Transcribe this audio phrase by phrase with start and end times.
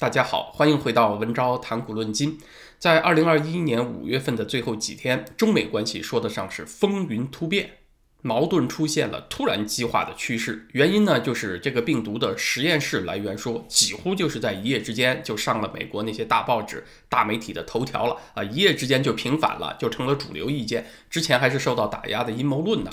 [0.00, 2.38] 大家好，欢迎回到文昭谈古论今。
[2.78, 7.78] 在二零二一年五月份的最后几天，中美关系说得上是风云突变，
[8.22, 10.68] 矛盾出现了突然激化的趋势。
[10.70, 18.44] 原因呢，就是这个病毒的实验室来源说，几乎就是在一夜之间就上了美国那些大报纸、大媒体的头条了啊！
[18.44, 20.86] 一夜之间就平反了，就成了主流意见。
[21.10, 22.90] 之前还是受到打压的阴谋论呢。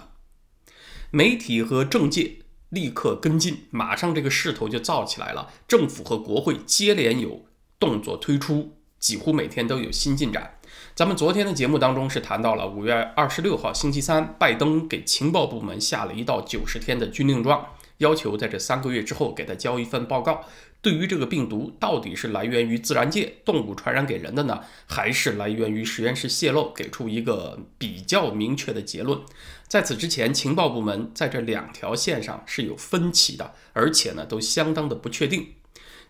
[1.11, 2.37] 媒体和政界。
[2.75, 5.49] 立刻跟进，马上这个势头就造起来了。
[5.67, 7.45] 政府和国会接连有
[7.79, 10.59] 动作推出，几乎每天都有新进展。
[10.93, 17.65] 咱们昨天的节目当中是谈到了五月二十六号星期三，拜登给情报部门下了一道九十天的军令状，
[17.99, 20.43] 要求在这三个月之后给他交一份报告。
[20.85, 29.19] 对于这个病毒到底是来源于自然界动物传染给人的呢，还是来源于实验室泄露，给出一个比较明确的结论。
[29.67, 35.53] 在此之前，情报部门在这两条线上是有分歧的，而且呢都相当的不确定。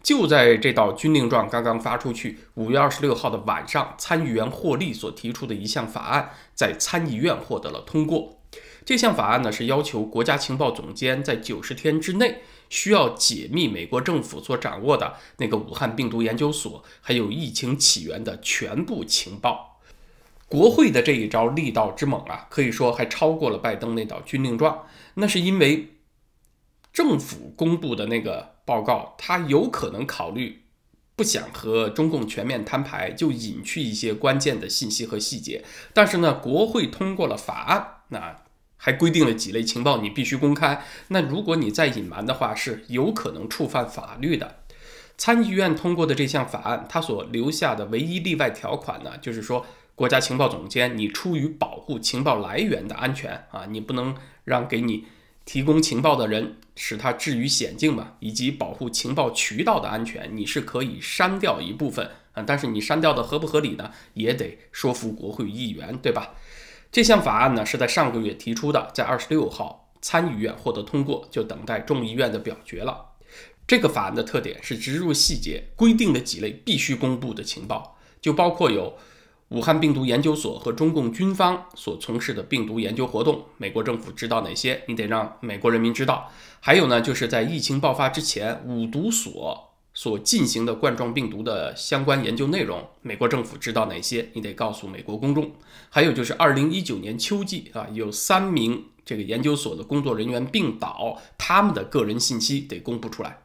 [0.04, 8.35] 就在这道军令状刚刚发出去，五月二十六号的晚上，参议员霍利所提出的一项法案在参议院获得了通过。
[8.86, 19.82] 这项法案呢是要求国家情报总监在九十天之内需要解密美国政府所掌握的那个武汉病毒研究所还有疫情起源的全部情报。
[20.48, 24.86] 国会的这一招力道之猛啊，可以说还超过了拜登那道军令状。
[25.16, 25.96] 那是因为
[26.94, 30.62] 政府公布的那个报告，他有可能考虑
[31.16, 35.64] 不想和中共全面摊牌，就隐去一些关键的信息和细节。
[35.94, 38.45] 但是呢，国会通过了法案，那
[38.78, 40.84] 还规定了几类情报你必须公开。
[41.10, 44.58] 那如果你再隐瞒的话，是有可能触犯法律的。
[45.18, 49.66] 参议院通过的这项法案，它所留下的唯一例外条款呢，就是说。
[49.98, 55.06] 国家情报总监，你出于保护情报来源的安全啊，你不能让给你
[55.46, 66.34] 提供情报的人使他置于险境嘛，以及保护情报渠道的安全，你是可以删掉一部分啊，但是你删掉的合不合理呢，也得说服国会议员，对吧？
[66.96, 73.08] 这项法案呢是在上个月提出的，在二十六号参议院获得通过，就等待众议院的表决了。
[73.68, 78.94] 这个法案的特点是植入细节，规定的几类必须公布的情报，就包括有。
[79.50, 84.82] 武汉病毒研究所和中共军方所从事的病毒研究活动，美国政府知道哪些？
[84.88, 86.32] 你得让美国人民知道。
[86.62, 94.30] 还有呢，就是在疫情爆发之前，五毒所所进行的冠状病毒的相关研究内容，美国政府知道哪些？
[94.34, 95.52] 你得告诉美国公众。
[95.90, 103.40] 还有就是二零一九年秋季啊，有三名这个研究所的工作人员病倒，他们的个人信息得公布出来。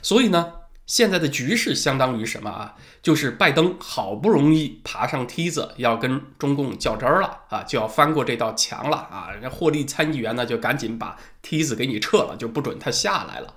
[0.00, 0.54] 所以呢？
[0.86, 2.74] 现在的局势相当于什么啊？
[3.02, 9.28] 就是拜登好不容易爬上梯子，要跟中共较真儿了啊，就要翻过这道墙了啊！
[9.38, 13.54] 这霍利参议员呢，就赶紧把梯子给你撤了，就不准他下来了。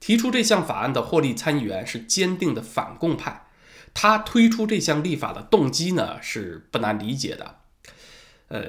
[0.00, 3.46] 提出这项法案的霍利参议员是坚定的反共派，
[3.92, 7.56] 他推出这项立法的动机呢是不难理解的。
[8.48, 8.64] 呃，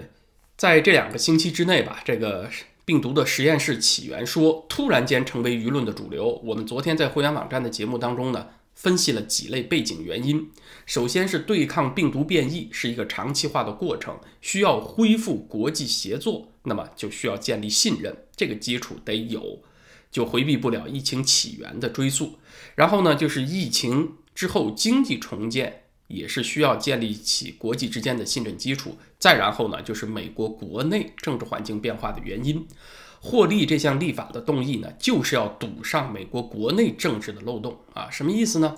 [0.58, 2.50] 在这两个星期之内吧，这个。
[2.86, 6.42] 病毒的实验室起源说突然间成为舆论的主流。
[6.44, 10.50] 我们昨天在会员网站的节目当中呢，分析了几类背景原因。
[10.88, 19.62] 首先是对抗病毒变异是一个长期化的过程，需要恢复国际协作，那么就需要建立信任，这个基础得有，
[20.12, 22.40] 就回避不了疫情起源的追溯。
[22.76, 25.84] 然后呢，就是疫情之后经济重建。
[26.10, 28.98] 也是需要建立起国际之间的信任基础。
[29.20, 32.68] 再然后呢，就是美国国内政治环境变化的原因。
[33.22, 38.10] 获利这项立法的动议呢，就是要堵上美国国内政治的漏洞啊。
[38.10, 38.76] 什么意思呢？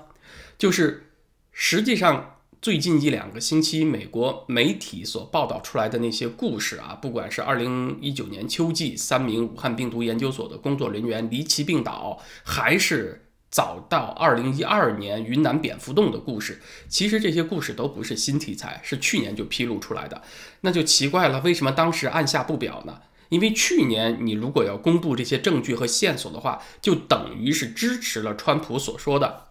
[0.58, 1.14] 就是
[1.54, 13.28] 实际上最近一两个星期，美国媒体所报道出来的那些故事啊，不管是二零一九年秋季三名武汉病毒研究所的工作人员离奇病倒，还是。
[13.50, 20.22] 早到二零一二年云南蝙蝠洞的故事，其实这些故事都不是新题材，是去年就披露出来的。
[20.62, 23.02] 那就奇怪了，为什么当时按下不表呢？
[23.28, 29.48] 因为去年你如果要公布这些证据和线索的话，就等于是支持了川普所说的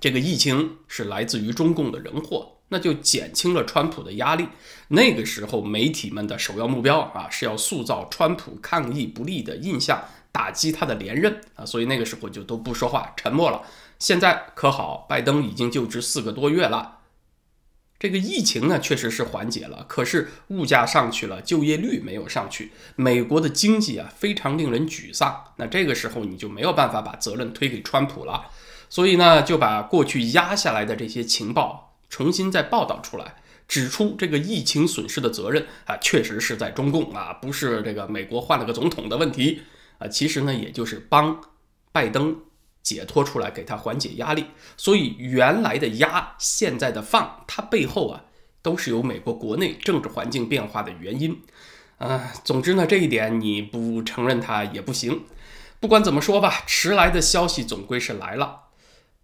[0.00, 4.46] 这个疫情是来自于中共的人祸，那就减轻了川普的压力。
[4.88, 10.02] 那个时候媒体们的首要目标啊，是要塑造川普抗疫不利的印象。
[10.32, 13.62] 打击他的连任啊，所以那个时候就都不说话，沉默了。
[13.98, 16.98] 现在可好，拜登已经就职四个多月了，
[17.98, 25.42] 这个疫情呢确实是缓解了，可是物价上去了，就业率没有上去，美国的经济啊非常令人沮丧。
[25.56, 28.50] 那这个时候你就没有办法把责任推给川普了，
[28.88, 33.36] 所以呢就把过去压下来的这些情报重新再报道出来，
[33.66, 39.62] 指出这个疫情损失的责任啊确实是在中共啊，不是这个美国换了个总统的问题。
[39.98, 41.40] 啊，其实呢，也就是帮
[41.90, 42.36] 拜登
[42.82, 44.44] 解脱出来，给他缓解压力。
[44.76, 48.24] 所以原来的压，现在的放，它背后啊，
[48.60, 51.40] 都是有美国国内政治环境变化的原因。
[51.96, 55.24] 啊，总之呢，这一点你不承认它也不行。
[55.80, 58.64] 不管怎么说吧，迟来的消息总归是来了。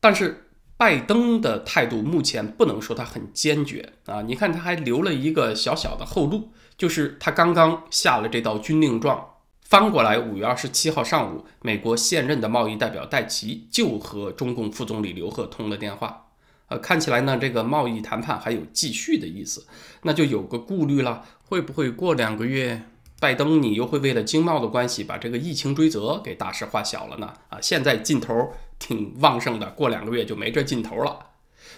[0.03, 4.21] 但是拜登的态度目前不能说他很坚决啊。
[4.23, 9.25] 你看他还留了一个小小的后路，就是他刚刚下了这道军令状，
[9.63, 16.27] 翻过来，五月二十七号上午，美国现任的贸易代表戴奇就和中共副总理刘鹤通了电话。
[16.67, 19.65] 呃，看起来呢，这个贸易谈判还有继续的意思，
[20.03, 22.83] 那就有个顾虑了，会不会过两个月，
[23.21, 27.33] 拜登你又会为了经贸的关系把这个疫情追责给大事化小了呢？
[27.51, 31.27] 啊，现在劲头挺旺盛的，过两个月就没这劲头了。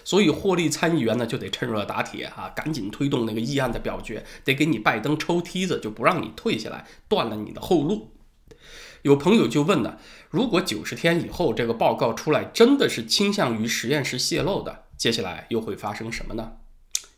[0.03, 8.11] 所以获利参议员呢就得趁热打铁啊，赶紧推动那个议案的表决，得给你拜登抽梯子，就不让你退下来，断了你的后路。
[9.03, 9.97] 有朋友就问呢，
[10.31, 16.53] 如果九十天以后这个报告出来真的是倾向于实验室泄露的，接下来又会发生什么呢？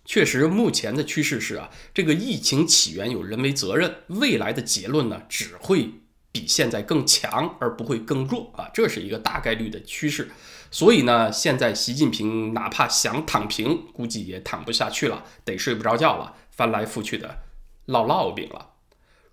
[0.05, 5.91] 确实，目前的趋势是啊，这个疫情起源有人为责任，未来的结论呢只会
[6.39, 10.29] 比现在更强，而不会更弱啊，这是一个大概率的趋势。
[10.69, 17.39] 所以呢，现在习近平哪怕想躺平，估计也躺不下去了，得睡不着觉了，翻来覆去的
[17.87, 18.71] 烙烙饼了。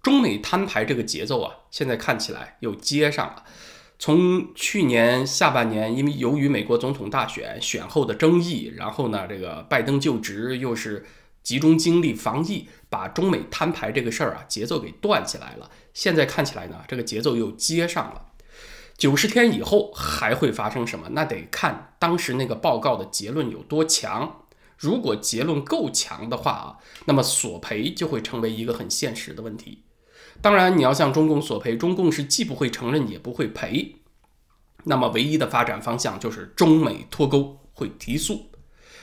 [0.03, 3.45] 中美摊牌这个节奏啊，现在看起来又接上了。
[3.99, 11.07] 从去年下半年，因为由于美国总统大选选后的争议，然后呢，这个拜登就职，又是
[11.45, 15.71] 集中精力防疫，把中美摊牌这个事儿啊节奏给断起来了。
[15.93, 18.33] 现在看起来呢，这个节奏又接上了。
[18.97, 21.11] 九十天以后还会发生什么？
[21.11, 24.41] 那得看当时那个报告的结论有多强。
[24.77, 29.85] 如果结论够强的话啊，那么索赔就会成为一个很现实的问题。
[30.41, 33.97] 当然，你要向中共索赔，中共是既不会承认也不会赔。
[34.85, 38.51] 那么，唯一的发展方向就是中美脱钩，会提速。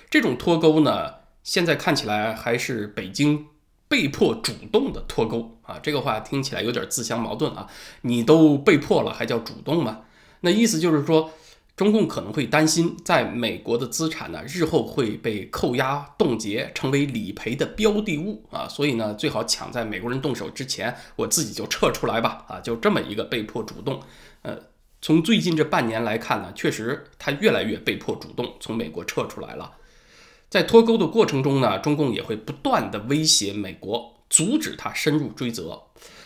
[0.09, 3.47] 这种脱钩呢，现在看起来还是北京
[3.87, 5.79] 被迫主动的脱钩啊。
[5.83, 7.67] 这个话听起来有点自相矛盾啊。
[8.01, 10.01] 你都被迫了，还叫主动吗？
[10.41, 11.31] 那意思就是说。
[11.73, 23.99] 中共可能会担心，在美国的资产呢，日后会被扣押冻结，成为理赔的标的物啊，所以呢，最好抢在美国人动手之前，我自己就撤出来吧啊，就这么一个被迫主动。
[24.43, 24.55] 呃，
[25.01, 29.71] 从最近这半年来看呢，确实他越来越被迫主动从美国撤出来了。
[30.51, 35.83] 在脱钩的过程中呢，中共也会不断的威胁美国，阻止他深入追责。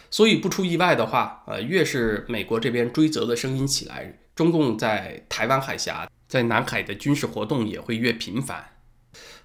[0.10, 4.18] 所以不出意外的话，呃，越是美国这边追责的声音起来。
[4.34, 8.66] 中共在台湾海峡、在南海的军事活动也会越频繁，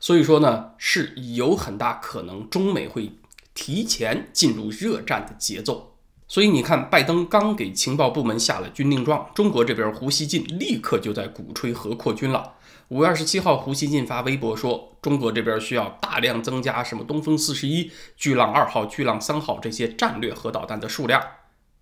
[0.00, 3.12] 所以说呢，是有很大可能中美会
[3.52, 5.98] 提前进入热战的节奏。
[6.26, 12.54] 所以你看，拜登刚给情报部门下了军令状，中国这边胡锡进立刻就在鼓吹核扩军了。
[12.90, 21.22] 五月二十七号，胡锡进发微博说，中国这边需要大量增加什么东风四十一、巨浪二号、巨浪三号这些战略核导弹的数量，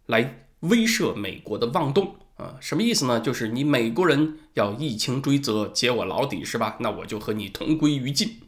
[0.04, 2.16] 来威慑美国的妄动。
[2.36, 3.18] 啊，什么意思呢？
[3.20, 6.76] 就是你美国人要疫情追责，揭我老底是吧？
[6.80, 8.42] 那我就和你同归于尽。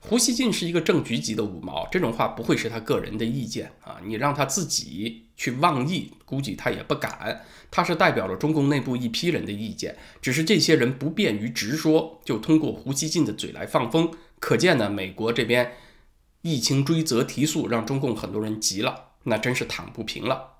[0.00, 3.98] 胡锡进是一个正局级的五毛，这种话不会是他个人的意见啊。
[4.04, 7.44] 你让他自己去妄议，估计他也不敢。
[7.70, 14.10] 他是代表了中共内部一批人的意见，只是这些人不便于直说，就通过胡锡进的嘴来放风。
[14.38, 15.72] 可见呢，美国这边
[16.42, 20.54] 疫情追责提速，让中共很多人急了，那真是躺不平了。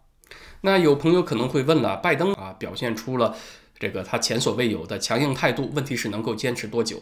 [0.62, 3.36] 那有朋友可能会问了，拜登啊表现出了
[3.78, 7.00] 这个他前所未有的强硬态度，问题是能够坚持多久？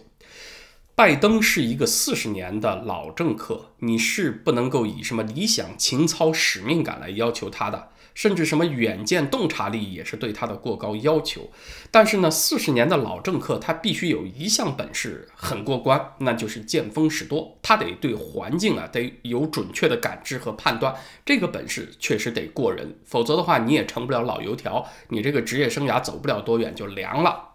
[0.97, 7.91] 拜登是一个四十年的老政客，你是不能够以什么理想、情操、使命感来要求他的。
[8.15, 11.51] 甚至什么远见、洞察力也是对他的过高要求。
[11.91, 17.59] 但是呢，四十年的老政客，他必须有一项本事很过关，那就是见风使舵。
[17.61, 27.51] 他得对环境啊得有准确的感知和判断，这个本事确实得过人，否则的话你也成不了老油条，你这个职业生涯走不了多远就凉了。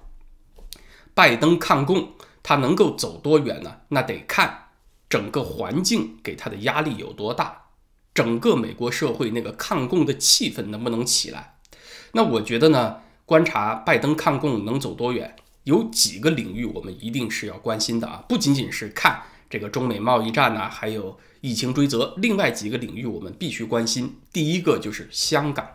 [1.16, 3.78] 拜登抗共，他能够走多远呢？
[3.90, 4.68] 那得看
[5.10, 7.58] 整个环境给他的压力有多大。
[8.14, 11.60] 整个美国社会那个抗共的气氛能不能起来？
[12.12, 15.34] 那我觉得呢，观察拜登抗共能走多远，
[15.64, 24.20] 有几个领域我们一定是要关心的啊，不仅仅是看这个中美贸易战呐，还有疫情追责，另外几个领域我们必须关心。
[24.34, 25.66] 第一个就是香港，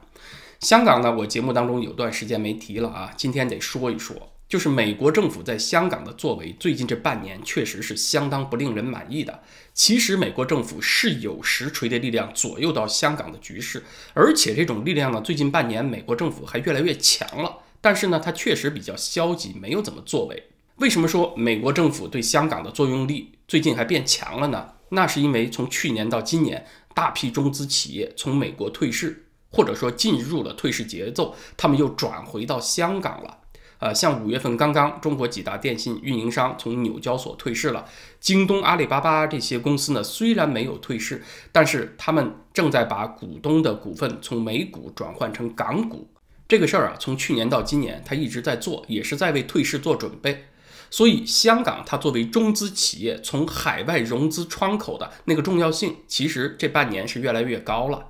[0.61, 4.15] 香港呢，我节目当中有段时间没提了啊，今天得说一说。
[4.49, 9.43] 就是美国政府在香港的作为，最近这半年确实是相当不令人满意的。
[9.75, 13.83] 其实，美国政府是有实锤的力量左右到香港的局势，
[14.15, 17.59] 而且这种力量呢，最近半年美国政府还越来越强了。
[17.81, 20.51] 但是呢，它确实比较消极，没有怎么作为。
[20.77, 24.75] 为什么说美国政府对香港的作用力最近还变强了呢？
[24.91, 33.39] 那是因为从去年到今年，大批中资企业从美国退市，或者说进入了退市节奏，他们又转回到香港了。
[33.79, 37.85] 呃，像五月份刚刚，中国几大电信运营商从纽交所退市了，
[38.19, 46.09] 京东、阿里巴巴这些公司呢，虽然没有退市，但是他们正在把股东的股份从美股转换成港股。
[46.49, 50.45] 这个事儿啊，从去年到今年，他一直在做，也是在为退市做准备。
[50.89, 58.07] 所以，香港它作为中资企业从海外融资窗口的那个重要性，其实这半年是越来越高了。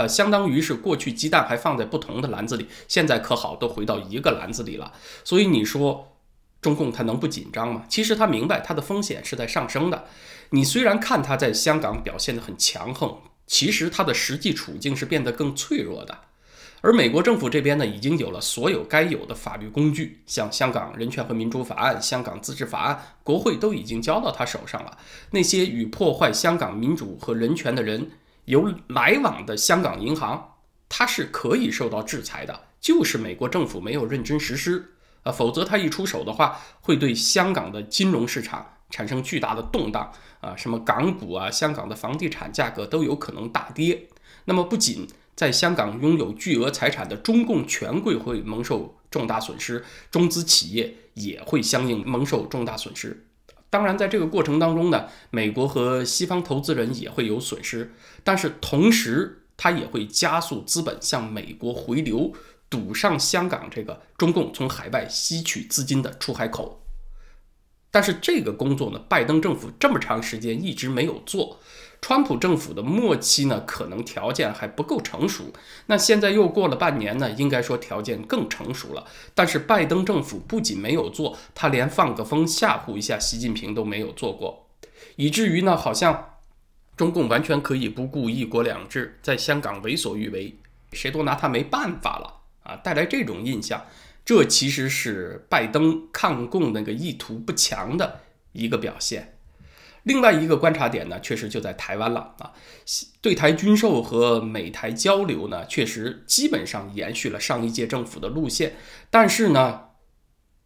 [0.00, 4.92] 呃，相当于是过去鸡蛋还放在不同的篮子里，现在可好，都回到一个篮子里了。
[5.24, 6.16] 所以你说
[6.62, 7.84] 中共他能不紧张吗？
[7.86, 10.06] 其实他明白他的风险是在上升的。
[10.52, 16.16] 你虽然看他在香港表现得很强横，其实他的实际处境是变得更脆弱的。
[16.80, 24.96] 而美国政府这边呢，已经有了所有该有的法律工具，像《香港人权和民主法案》《香港自治法案》，国会都已经交到他手上了。
[25.32, 28.12] 那些与破坏香港民主和人权的人
[28.50, 30.56] 有来往的香港银行，
[30.88, 44.08] 它是可以受到制裁的，就是美国政府没有认真实施啊，否则他一出手的话，会对香港的金融市场产生巨大的动荡啊，什么港股啊、香港的房地产价格都有可能大跌。
[44.46, 53.28] 那么不仅在香港拥有巨额财产的中共权贵会蒙受重大损失，中资企业也会相应蒙受重大损失。
[53.70, 62.32] 当然，在这个过程当中呢，美国和西方投资人也会有损失，但是同时它也会加速资本向美国回流，
[62.68, 66.82] 堵上香港这个中共从海外吸取资金的出海口。
[67.92, 71.60] 但是这个工作呢，拜登政府这么长时间一直没有做。
[72.02, 75.52] 川普政府的末期呢，可能条件还不够成熟。
[75.86, 79.06] 那现在又过了半年呢，应该说条件更成熟了。
[79.34, 84.66] 但是拜登政府不仅没有做，他连放个风吓唬一下习近平都没有做过，
[85.16, 86.36] 以至于呢，好像
[86.96, 90.56] 中共完全可以不顾一国两制，在香港为所欲为，
[90.92, 92.76] 谁都拿他没办法了啊！
[92.76, 93.84] 带来这种印象，
[94.24, 98.20] 这其实是拜登抗共那个意图不强的
[98.52, 99.36] 一个表现。
[100.04, 102.52] 另外一个观察点呢，确实就在台湾了啊。
[103.20, 108.76] 对台军售和美台交流呢，确实基本上延续了上一届政府的路线。
[109.10, 109.80] 但是呢，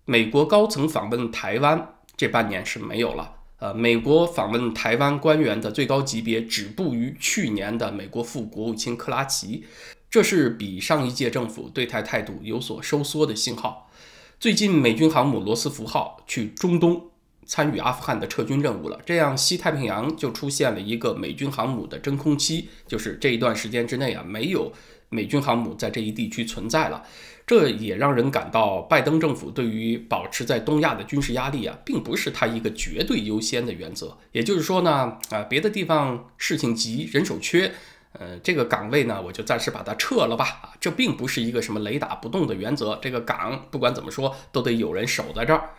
[0.05, 3.33] 美国高层访问台湾这半年是没有了。
[3.59, 9.64] 呃，美国访问台湾官员的最高级别止步于去年的美国副国务卿克拉奇，
[10.11, 13.91] 这是比上一届政府对台态度有所收缩的信号。
[14.38, 17.11] 最近美军航母罗斯福号去中东。
[17.47, 24.73] 参与阿富汗的撤军任务了，这样西太平洋就出现了一个美军航母的真空期，就是这一段时间之内啊，没有
[25.09, 27.05] 美军航母在这一地区存在了。
[27.47, 34.17] 这也让人感到，拜登政府对于保持在东亚的军事压力啊，并不是他一个绝对优先的原则。
[34.33, 37.73] 也就是说呢，啊，别的地方事情急，人手缺，
[38.16, 40.44] 呃，这个岗位呢，我就暂时把它撤了吧。
[40.62, 45.71] 啊，这并不是一个什么雷打不动的原则，这个岗不管怎么说，都得有人守在这儿。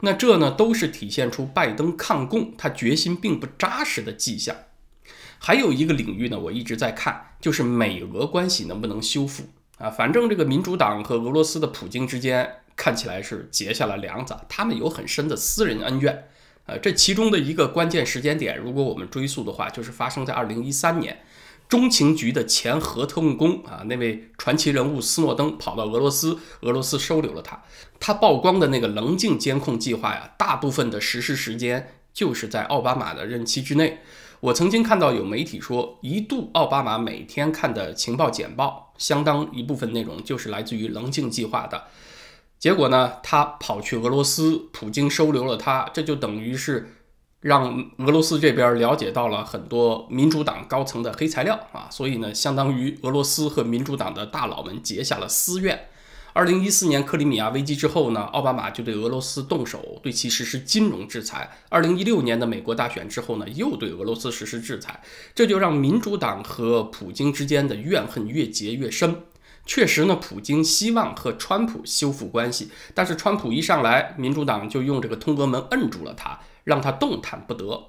[0.00, 4.56] 那这呢，都是体现出拜登抗共他决心并不扎实的迹象。
[5.38, 9.44] 还有一个领域呢，我一直在看，就是美俄关系能不能修复
[9.78, 9.88] 啊？
[9.88, 16.26] 反正这个民主党和俄罗斯的普京之间看起来是结下了梁子，他们有很深的私人恩怨。
[16.66, 21.22] 呃，这其中的一个关键时间点，如果我们追溯的话，就是发生在二零一三年。
[21.68, 27.60] 中情局的前核特务工啊，那位传奇人物斯诺登跑到俄罗斯，俄罗斯收留了他。
[27.98, 34.00] 他曝光的那个棱镜监控计划呀，大部分的实施时间就是在奥巴马的任期之内。
[34.40, 41.84] 我曾经看到有媒体说，一度奥巴马每天看的情报简报，相当一部分内容就是来自于棱镜计划的。
[42.58, 46.90] 结果呢，他跑去俄罗斯，普京收留了他，这就等于是。
[47.44, 55.88] 让俄罗斯这边了解到了很多民主党高层的黑材料啊，所以呢，相当于俄罗斯和民主党的大佬们结下了私怨。
[56.32, 61.50] 二零一四年克里米亚危机之后呢，奥巴马就对俄罗斯动手，对其实施金融制裁。
[61.68, 65.02] 二零一六年的美国大选之后呢，又对俄罗斯实施制裁，
[65.34, 69.14] 这就让民主党和普京之间的怨恨越结越深。
[69.66, 76.40] 确实呢，普京希望和川普修复关系，但是川普一上来，民主党就用这个通俄门摁住了他。
[76.64, 77.86] 让他动弹不得。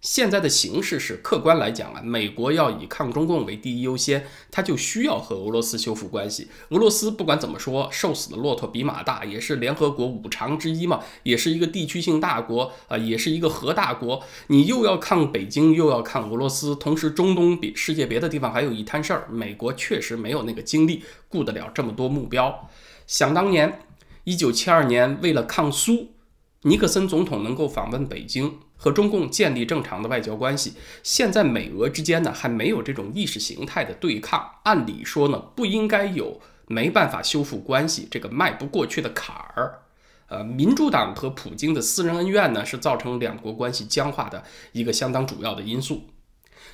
[0.00, 6.46] 现在的形势是，客观来讲啊，美国要以抗中共为第一优先，他就需要和俄罗斯修复关系。
[6.68, 14.22] 俄罗斯不管怎么说，瘦死的骆驼比马大，也是联合国五常之一嘛，也是一个地区性大国啊，也是一个核大国。
[14.46, 22.70] 你又要抗北京，又要抗俄罗斯，同时中东比世界别的地方还有一摊事儿，美国确实没有那个精力顾得了这么多目标。
[23.08, 23.80] 想当年，
[24.22, 26.12] 一九七二年为了抗苏，
[26.62, 30.74] 尼克森总统能够访问北京，和中共建立正常的外交关系。
[31.02, 39.82] 现在美俄之间呢还没有这种意识形态的对抗，按理说呢不应该有没办法修复关系这个迈不过去的坎儿。
[40.26, 46.02] 呃，民主党和普京的私人恩怨呢，是造成两国关系僵化的一个相当主要的因素。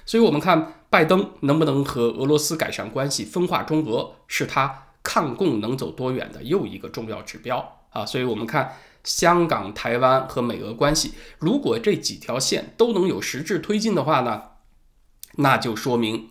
[0.04, 8.04] 所以，我们看拜登能不能和俄罗斯改善关系、分化中俄，是他抗共能走多远的又一个重要指标啊。
[8.04, 8.74] 所以，我们看
[9.04, 14.42] 香港、台湾和美俄关系，如果这几条线都能有实质推进的话呢，
[15.36, 16.30] 那就说明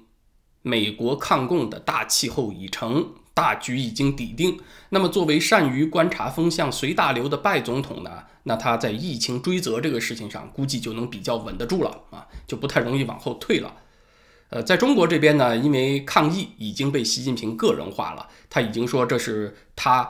[0.62, 3.14] 美国抗共的大气候已成。
[3.36, 8.12] 大局已经底定，那么作为善于观察风向、随大流的拜总统呢？
[8.44, 13.74] 那他在疫情追责这个事情上，估计就能比较稳得住了啊，就不太容易往后退了。
[14.50, 20.08] 呃，在中国这边呢，因为抗疫已经被习近平个人化了，他已经说这是他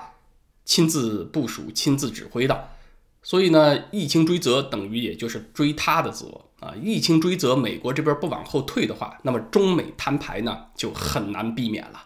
[0.65, 2.69] 亲自部署、亲自指挥的，
[3.21, 6.73] 所以呢，疫情追责等于也就是追他的责啊。
[6.81, 12.05] 疫情追责，美国这边不往后退的话，那么中美摊牌呢就很难避免了。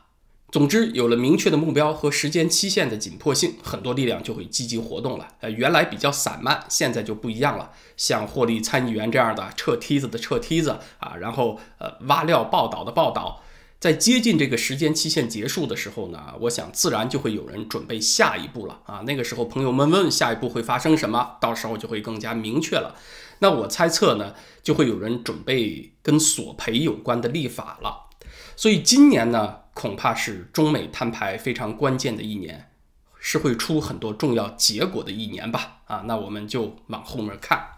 [0.50, 5.28] 总之，有了明确的目标和时间期限的紧迫性，很多力量就会积极活动了。
[5.42, 7.70] 呃，原来比较散漫，现在就不一样了。
[7.98, 13.44] 像获利参议员这样的撤梯子的撤梯子啊，然后呃挖料报道的报道，
[13.80, 19.04] 在接近这个时间期限结束的时候呢，我想自然就会有人准备下一步了啊。
[19.06, 22.96] 那个时候，朋友们问下一步会发生什么，到时候就会更加明确了。
[23.40, 28.08] 那我猜测呢，就会有人准备跟索赔有关的立法了。
[28.56, 29.60] 所以今年呢？
[29.78, 32.72] 恐怕是中美摊牌非常关键的一年，
[33.20, 35.82] 是会出很多重要结果的一年吧？
[35.86, 37.77] 啊，那我们就往后面看。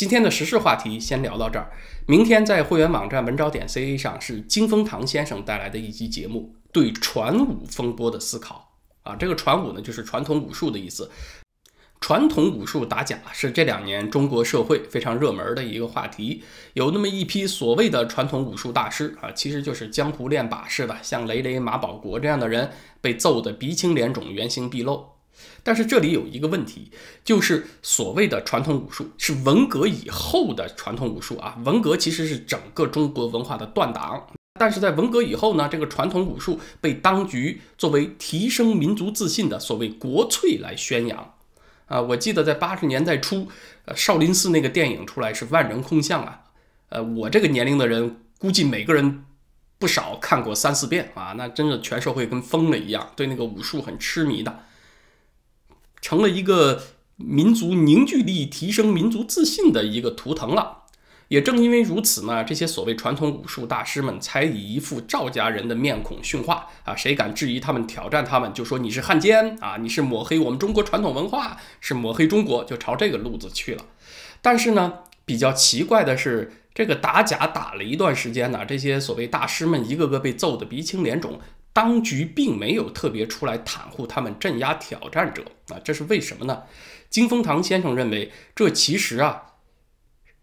[0.00, 1.70] 今天的时事话题先聊到这儿，
[2.06, 8.78] 明天在会员网站文招点 ca 上是金风堂先生带来的一期节目，对传武风波的思考。
[9.02, 11.10] 啊，这个传武呢，就是传统武术的意思。
[12.00, 16.42] 传统武术打假是这两年中国社会非常热门的一个话题，
[16.72, 22.70] 有那么一批所谓的传统武术大师啊，其实就是江湖练把式的，像雷雷、马保国这样的人
[23.02, 25.04] 被揍得鼻青脸肿、原形毕露。
[25.62, 26.90] 但是这里有一个问题，
[27.24, 34.26] 就是所谓的传统武术是文革以后的传统武术啊，文革其实是整个中国文化的断档，
[34.58, 41.34] 但是在文革以后呢，这个传统武术被当局作为提升民族自信的所谓国粹来宣扬。
[41.86, 43.48] 啊，我记得在八十年代初，
[43.96, 46.42] 少林寺那个电影出来是万人空巷啊，
[46.90, 49.24] 呃，我这个年龄的人估计每个人
[49.76, 54.60] 不少看过三四遍啊，那真的全社会跟疯了一样，对那个武术很痴迷的，
[56.00, 56.82] 成了一个
[57.16, 60.78] 民族凝聚力提升民族自信的一个图腾了。
[61.28, 66.96] 也正因为如此呢，这些所谓传统武术大师们才以一副赵家人的面孔训话啊！
[66.96, 69.76] 谁敢质疑他们、挑战他们，就说你是汉奸啊！
[69.80, 73.84] 你是抹黑我们中国传统文化，是抹黑中国，就朝这个路子去了。
[74.42, 81.38] 但是呢，比较奇怪的是，这个打假打了一段时间呢，这些所谓大师们一个个被揍得鼻青脸肿，
[81.72, 85.78] 当局并没有特别出来袒护他们、镇压挑战者啊！
[85.84, 86.64] 这是为什么呢？
[87.08, 89.46] 金风堂先生认为，这其实啊。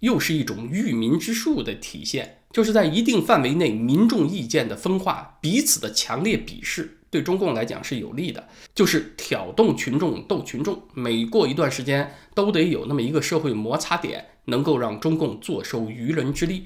[0.01, 16.65] 又是一种驭民之术的体现，就是在一定范围内民众意见的分化，彼此的强烈鄙视，对中共来讲是有利的，就是挑动群众斗群众，每过一段时间都得有那么一个社会摩擦点，能够让中共坐收渔人之利。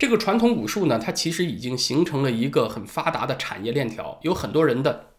[0.00, 5.10] 这个传统武术呢，它其实已经形成了一个很发达的产业链条，有很多人的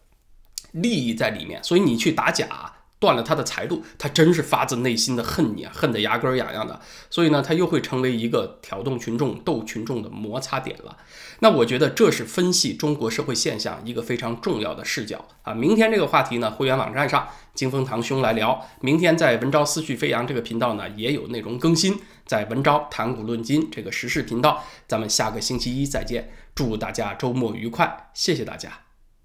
[0.72, 2.72] 利益在里面，所以你去打假。
[2.98, 6.80] 断了他的财路，他真是发自内心的恨你，恨得牙根痒痒的。
[7.10, 10.96] 所以呢，他又会成为一个挑动群众、斗群众的摩擦点了。
[11.40, 15.52] 那我觉得这是分析中国社会现象一个非常重要的视角啊。
[15.52, 18.64] 明天这个话题呢，会员网站上金风堂兄来聊。
[18.80, 21.98] 明天在文昭思绪飞扬这个频道呢，也有内容更新。
[22.32, 26.30] 在文章谈古论今这个时事频道，咱们下个星期一再见。
[26.54, 28.81] 祝大家周末愉快，谢谢大家。